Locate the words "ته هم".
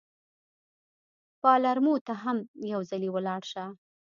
2.05-2.37